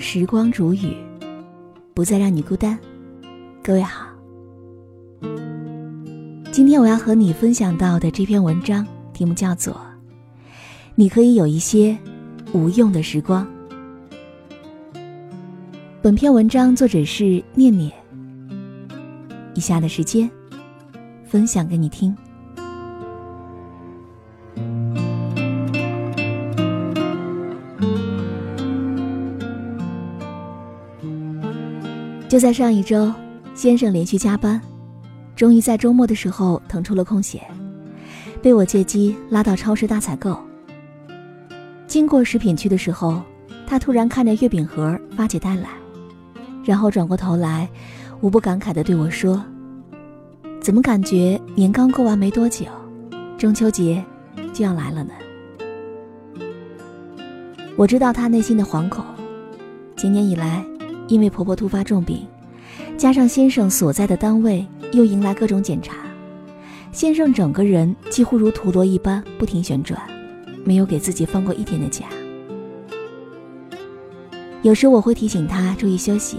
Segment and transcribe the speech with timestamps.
[0.00, 0.96] 时光煮雨，
[1.94, 2.78] 不再让你孤单。
[3.62, 4.06] 各位好，
[6.52, 9.74] 今天我要和你分享到的这篇文章题目叫做
[10.94, 11.96] 《你可以有一些
[12.52, 13.46] 无用的时光》。
[16.00, 17.92] 本篇文章作者是念念。
[19.54, 20.30] 以下的时间，
[21.24, 22.16] 分享给你听。
[32.28, 33.10] 就在上一周，
[33.54, 34.60] 先生连续加班，
[35.34, 37.40] 终于在周末的时候腾出了空闲，
[38.42, 40.38] 被我借机拉到超市大采购。
[41.86, 43.22] 经过食品区的时候，
[43.66, 45.70] 他突然看着月饼盒发起呆来，
[46.62, 47.66] 然后转过头来，
[48.20, 49.42] 无不感慨地对我说
[50.60, 52.66] ：“怎么感觉年刚过完没多久，
[53.38, 54.04] 中秋节
[54.52, 55.14] 就要来了呢？”
[57.74, 59.02] 我知道他内心的惶恐，
[59.96, 60.62] 今年以来。
[61.08, 62.26] 因为婆婆突发重病，
[62.96, 65.96] 加上先生所在的单位又迎来各种检查，
[66.92, 70.00] 先生整个人几乎如陀螺一般不停旋转，
[70.64, 72.04] 没有给自己放过一天的假。
[74.62, 76.38] 有时我会提醒他注意休息，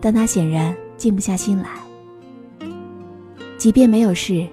[0.00, 1.68] 但他显然静不下心来。
[3.58, 4.46] 即便没有事，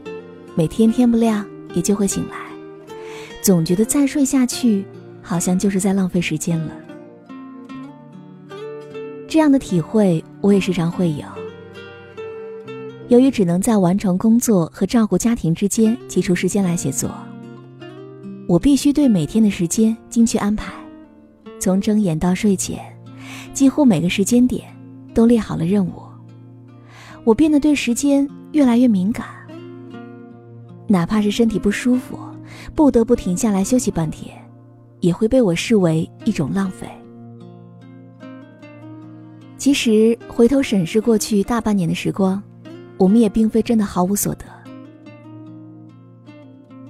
[0.56, 2.38] 每天天不亮也就会醒来，
[3.42, 4.84] 总觉得再睡下去，
[5.22, 6.72] 好像就是在浪费时间了。
[9.30, 11.24] 这样的体会我也时常会有。
[13.10, 17.12] 由于只能在完成工作和照顾家庭之间挤出时间来写作，
[18.48, 20.74] 我必须对每天的时间精确安排，
[21.60, 22.80] 从睁眼到睡前，
[23.54, 24.64] 几乎每个时间点
[25.14, 25.94] 都列好了任务。
[27.24, 29.28] 我变得对时间越来越敏感，
[30.88, 32.18] 哪怕是身体不舒服，
[32.74, 34.36] 不得不停下来休息半天，
[35.02, 36.90] 也会被我视为一种浪费。
[39.60, 42.42] 其实回头审视过去大半年的时光，
[42.96, 44.46] 我们也并非真的毫无所得。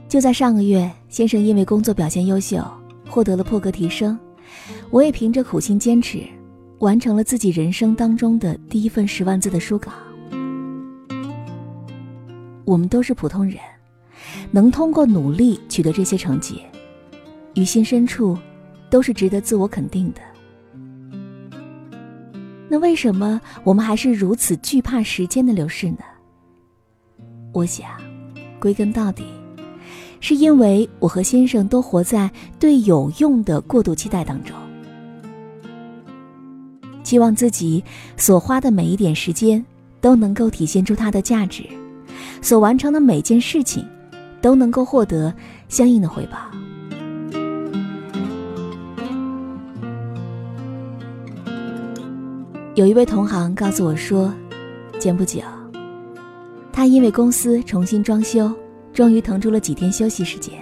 [0.07, 2.63] 就在上个月，先生因为工作表现优秀，
[3.09, 4.17] 获得了破格提升，
[4.91, 6.21] 我也凭着苦心坚持，
[6.77, 9.91] 完成了自己人生当中的第一份十万字的书稿。
[12.65, 13.57] 我们都是普通人，
[14.51, 16.61] 能通过努力取得这些成绩，
[17.55, 18.37] 于心深处，
[18.91, 20.21] 都是值得自我肯定的。
[22.69, 25.97] 那为什么我们还是如此惧怕时间的流逝呢？
[27.51, 27.89] 我想，
[28.59, 29.25] 归根到底，
[30.19, 34.55] 是因为我和先生都活在对有用的过度期待当中，
[37.03, 37.83] 期望自己
[38.15, 39.65] 所花的每一点时间
[39.99, 41.67] 都能够体现出它的价值，
[42.39, 43.83] 所完成的每件事情
[44.41, 45.33] 都能够获得
[45.69, 46.37] 相应的回报。
[52.79, 54.33] 有一位同行告诉我说，
[55.01, 55.41] 前不久，
[56.71, 58.49] 他因为公司重新装修，
[58.93, 60.53] 终于腾出了几天休息时间。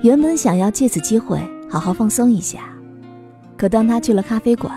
[0.00, 2.72] 原本想要借此机会好好放松一下，
[3.56, 4.72] 可当他去了咖啡馆，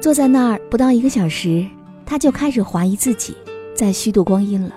[0.00, 1.66] 坐在那儿不到一个小时，
[2.06, 3.36] 他就开始怀疑自己
[3.74, 4.72] 在虚度光阴了。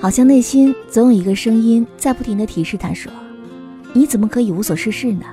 [0.00, 3.12] 好像内心总有一个声音在不停的提示他说
[3.92, 5.26] ：“你怎么可以无所事事呢？”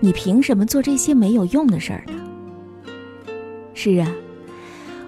[0.00, 2.14] 你凭什么做这些没有用的事儿呢？
[3.74, 4.10] 是啊，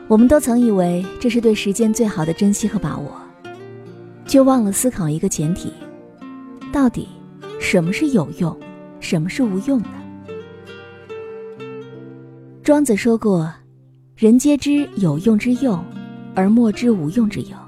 [0.09, 3.21] 我们都曾以为这是对时间最好的珍惜和把握，
[4.27, 5.73] 却忘了思考一个前提：
[6.73, 7.09] 到底
[7.61, 8.57] 什么是有用，
[9.01, 9.89] 什么是无用呢？
[12.63, 13.53] 庄子说过
[14.15, 15.83] ：“人皆知有用之用，
[16.35, 17.59] 而莫知无用之用。”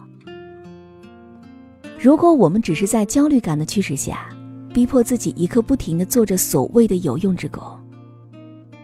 [1.99, 4.29] 如果我们只是在焦虑感的驱使下，
[4.73, 7.63] 逼迫自己一刻不停地做着所谓的有用之功，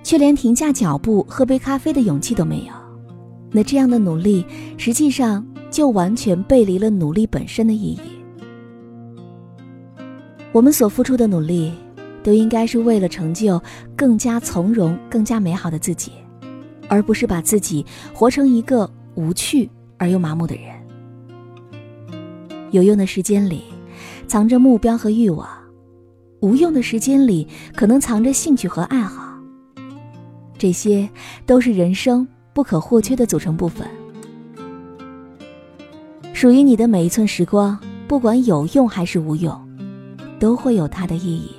[0.03, 2.73] 却连停下脚步喝杯咖啡的勇气都没有，
[3.51, 4.45] 那这样的努力
[4.77, 8.01] 实际上就完全背离了努力本身的意义。
[10.53, 11.73] 我们所付出的努力，
[12.23, 13.61] 都应该是为了成就
[13.97, 16.13] 更加从容、更加美好的自己，
[16.89, 20.65] 而不是把自己活成一个无趣而又麻木的人。
[22.71, 23.65] 有用的时间里，
[24.27, 25.49] 藏着目标和欲望。
[26.41, 29.37] 无用的时间里，可能藏着兴趣和爱好。
[30.57, 31.09] 这些
[31.47, 33.87] 都是人生不可或缺的组成部分。
[36.33, 39.69] 属于你的每一寸时光，不管有用还是无用，
[40.39, 41.51] 都会有它的意义。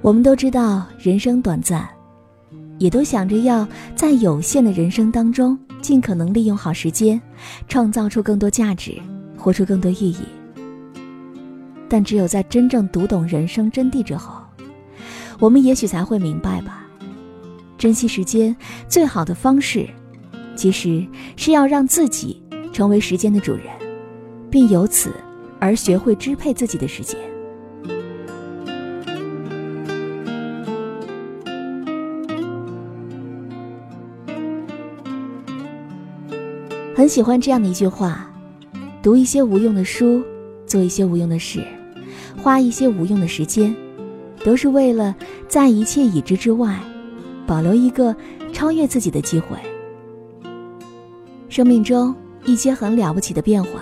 [0.00, 1.88] 我们都知道人生短暂，
[2.78, 5.56] 也都想着要在有限的人生当中。
[5.80, 7.20] 尽可能利用好时间，
[7.68, 9.00] 创造出更多价值，
[9.36, 10.18] 活出更多意义。
[11.88, 14.42] 但只有在真正读懂人生真谛之后，
[15.38, 16.86] 我们也许才会明白吧。
[17.78, 18.54] 珍惜时间
[18.88, 19.88] 最好的方式，
[20.56, 22.42] 其实是要让自己
[22.72, 23.66] 成为时间的主人，
[24.50, 25.12] 并由此
[25.60, 27.16] 而学会支配自己的时间。
[37.08, 38.30] 很喜欢这样的一句话：
[39.02, 40.22] 读一些无用的书，
[40.66, 41.64] 做一些无用的事，
[42.36, 43.74] 花一些无用的时间，
[44.44, 45.16] 都是为了
[45.48, 46.78] 在一切已知之外。
[47.46, 48.14] 保留一个
[48.52, 49.56] 超越自己的机会。
[51.48, 52.14] 生命中
[52.44, 53.80] 一些很了不起的变化，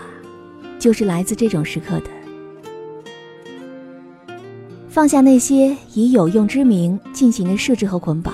[0.78, 2.10] 就是来自这种时刻的。
[4.88, 8.32] 放下那些以有用之名进行的设置和捆绑，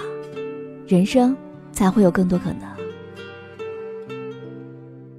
[0.87, 1.35] 人生
[1.73, 2.72] 才会有更多可能。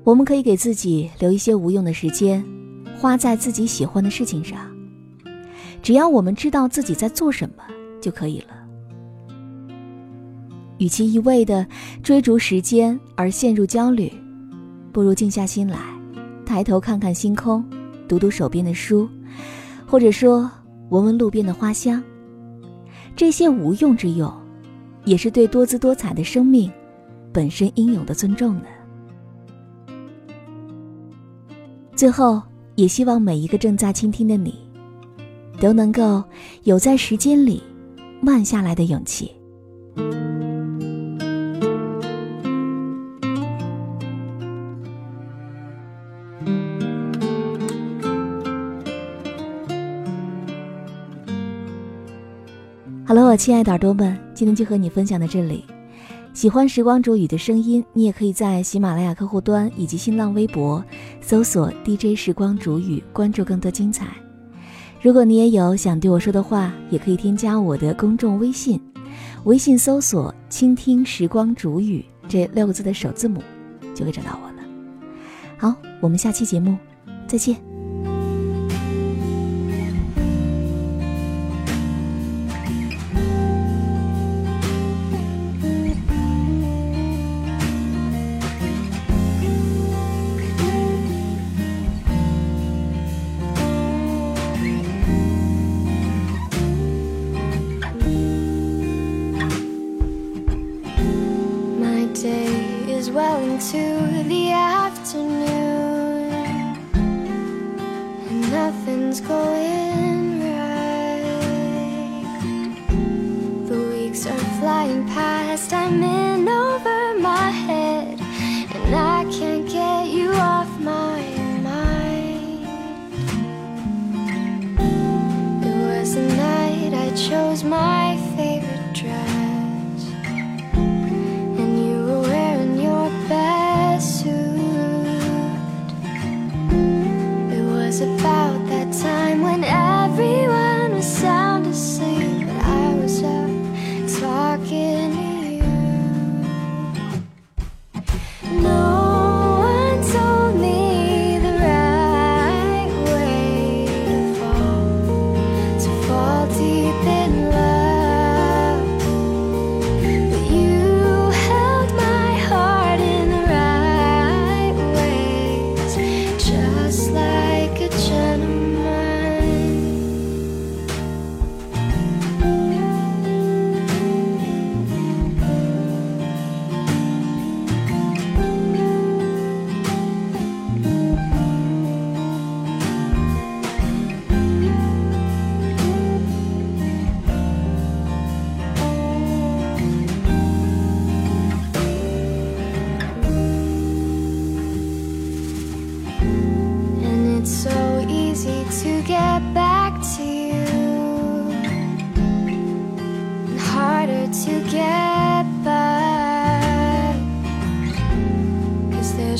[0.04, 2.44] 我们可以给自己留一些无用的时间，
[2.98, 4.70] 花在自己喜欢的事情上。
[5.82, 7.64] 只要我们知道自己在做什么
[8.02, 8.48] 就可以了。
[10.78, 11.66] 与其一味的
[12.02, 14.12] 追逐时间而陷入焦虑，
[14.92, 15.78] 不如静下心来，
[16.46, 17.64] 抬头看看星空，
[18.08, 19.08] 读读手边的书，
[19.86, 20.50] 或者说
[20.90, 22.04] 闻闻路边的花香。
[23.16, 24.34] 这些无用之用，
[25.06, 26.70] 也是对多姿多彩的生命
[27.32, 28.66] 本身应有的尊重呢。
[31.95, 32.42] 最后，
[32.75, 34.56] 也希望每一个正在倾听的你，
[35.60, 36.24] 都能够
[36.63, 37.62] 有在时间里
[38.19, 39.31] 慢下来的勇气。
[53.06, 55.63] 好了，我亲爱的耳朵们，今天就和你分享到这里。
[56.34, 60.84] 喜欢时光煮雨的声音，你也可以在喜马拉雅客户端以及新浪微博
[61.33, 64.06] 搜索 DJ 时光煮雨，关注更多精彩。
[65.01, 68.80] 如果你也有想对我说的话，也可以添加我的公众微信，
[69.45, 73.41] 微信搜索“倾听时光煮雨”这六个字的首字母，
[73.95, 74.63] 就会找到我了。
[75.57, 76.77] 好，我们下期节目
[77.25, 77.73] 再见。
[103.42, 106.31] Into the afternoon,
[106.94, 111.25] and nothing's going right.
[113.68, 116.23] The weeks are flying past, I'm in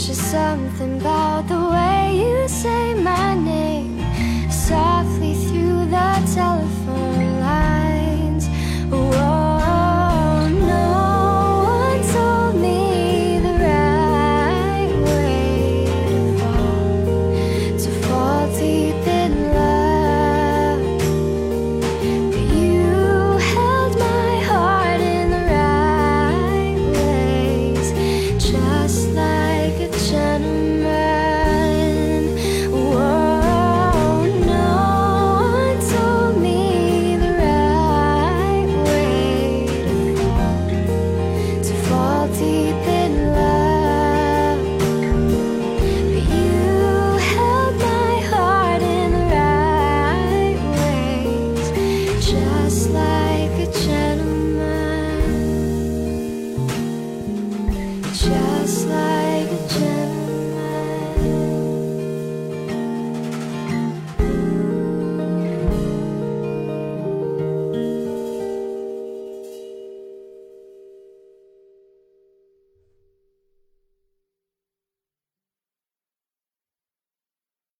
[0.06, 3.63] There's just something about the way you say my name.
[58.14, 59.13] just like